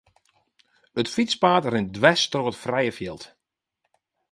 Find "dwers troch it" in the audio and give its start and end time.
1.97-2.61